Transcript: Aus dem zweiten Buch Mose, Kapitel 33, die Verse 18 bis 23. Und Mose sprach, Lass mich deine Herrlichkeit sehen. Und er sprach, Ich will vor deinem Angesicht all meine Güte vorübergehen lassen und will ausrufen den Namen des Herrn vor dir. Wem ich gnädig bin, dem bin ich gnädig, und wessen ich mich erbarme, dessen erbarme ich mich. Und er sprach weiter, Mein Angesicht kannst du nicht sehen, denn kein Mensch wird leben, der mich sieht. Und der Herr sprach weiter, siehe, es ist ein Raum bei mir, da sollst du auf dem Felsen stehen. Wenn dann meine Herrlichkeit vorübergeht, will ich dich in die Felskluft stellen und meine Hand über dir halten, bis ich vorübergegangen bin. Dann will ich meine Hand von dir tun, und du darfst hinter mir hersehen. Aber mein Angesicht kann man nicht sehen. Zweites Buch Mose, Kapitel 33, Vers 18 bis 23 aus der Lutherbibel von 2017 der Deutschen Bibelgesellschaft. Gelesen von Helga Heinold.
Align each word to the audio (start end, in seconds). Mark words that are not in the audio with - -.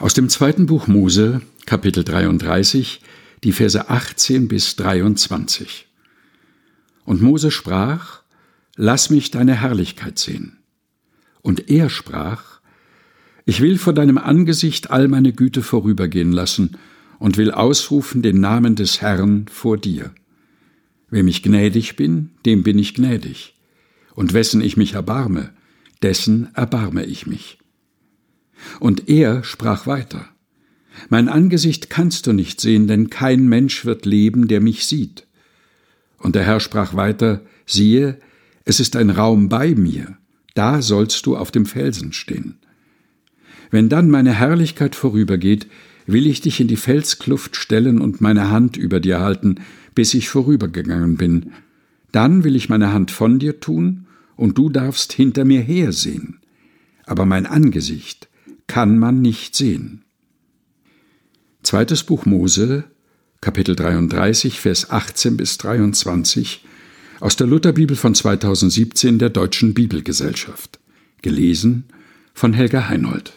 Aus 0.00 0.14
dem 0.14 0.30
zweiten 0.30 0.64
Buch 0.64 0.86
Mose, 0.86 1.42
Kapitel 1.66 2.04
33, 2.04 3.02
die 3.44 3.52
Verse 3.52 3.90
18 3.90 4.48
bis 4.48 4.74
23. 4.76 5.88
Und 7.04 7.20
Mose 7.20 7.50
sprach, 7.50 8.22
Lass 8.76 9.10
mich 9.10 9.30
deine 9.30 9.60
Herrlichkeit 9.60 10.18
sehen. 10.18 10.56
Und 11.42 11.68
er 11.68 11.90
sprach, 11.90 12.60
Ich 13.44 13.60
will 13.60 13.76
vor 13.76 13.92
deinem 13.92 14.16
Angesicht 14.16 14.90
all 14.90 15.06
meine 15.06 15.34
Güte 15.34 15.60
vorübergehen 15.60 16.32
lassen 16.32 16.78
und 17.18 17.36
will 17.36 17.50
ausrufen 17.50 18.22
den 18.22 18.40
Namen 18.40 18.76
des 18.76 19.02
Herrn 19.02 19.44
vor 19.52 19.76
dir. 19.76 20.14
Wem 21.10 21.28
ich 21.28 21.42
gnädig 21.42 21.96
bin, 21.96 22.30
dem 22.46 22.62
bin 22.62 22.78
ich 22.78 22.94
gnädig, 22.94 23.54
und 24.14 24.32
wessen 24.32 24.62
ich 24.62 24.78
mich 24.78 24.94
erbarme, 24.94 25.50
dessen 26.00 26.48
erbarme 26.54 27.04
ich 27.04 27.26
mich. 27.26 27.59
Und 28.78 29.08
er 29.08 29.44
sprach 29.44 29.86
weiter, 29.86 30.26
Mein 31.08 31.28
Angesicht 31.28 31.90
kannst 31.90 32.26
du 32.26 32.32
nicht 32.32 32.60
sehen, 32.60 32.86
denn 32.86 33.10
kein 33.10 33.48
Mensch 33.48 33.84
wird 33.84 34.06
leben, 34.06 34.48
der 34.48 34.60
mich 34.60 34.86
sieht. 34.86 35.26
Und 36.18 36.34
der 36.34 36.44
Herr 36.44 36.60
sprach 36.60 36.94
weiter, 36.94 37.40
siehe, 37.66 38.18
es 38.64 38.80
ist 38.80 38.96
ein 38.96 39.10
Raum 39.10 39.48
bei 39.48 39.74
mir, 39.74 40.18
da 40.54 40.82
sollst 40.82 41.24
du 41.26 41.36
auf 41.36 41.50
dem 41.50 41.64
Felsen 41.64 42.12
stehen. 42.12 42.56
Wenn 43.70 43.88
dann 43.88 44.10
meine 44.10 44.34
Herrlichkeit 44.34 44.94
vorübergeht, 44.94 45.66
will 46.06 46.26
ich 46.26 46.40
dich 46.40 46.60
in 46.60 46.68
die 46.68 46.76
Felskluft 46.76 47.56
stellen 47.56 48.00
und 48.00 48.20
meine 48.20 48.50
Hand 48.50 48.76
über 48.76 49.00
dir 49.00 49.20
halten, 49.20 49.56
bis 49.94 50.12
ich 50.14 50.28
vorübergegangen 50.28 51.16
bin. 51.16 51.52
Dann 52.12 52.44
will 52.44 52.56
ich 52.56 52.68
meine 52.68 52.92
Hand 52.92 53.10
von 53.10 53.38
dir 53.38 53.60
tun, 53.60 54.06
und 54.36 54.56
du 54.56 54.70
darfst 54.70 55.12
hinter 55.12 55.44
mir 55.44 55.60
hersehen. 55.60 56.38
Aber 57.04 57.26
mein 57.26 57.44
Angesicht 57.44 58.29
kann 58.70 59.00
man 59.00 59.20
nicht 59.20 59.56
sehen. 59.56 60.04
Zweites 61.64 62.04
Buch 62.04 62.24
Mose, 62.24 62.84
Kapitel 63.40 63.74
33, 63.74 64.60
Vers 64.60 64.90
18 64.90 65.36
bis 65.36 65.58
23 65.58 66.64
aus 67.18 67.34
der 67.34 67.48
Lutherbibel 67.48 67.96
von 67.96 68.14
2017 68.14 69.18
der 69.18 69.30
Deutschen 69.30 69.74
Bibelgesellschaft. 69.74 70.78
Gelesen 71.20 71.86
von 72.32 72.52
Helga 72.52 72.88
Heinold. 72.88 73.32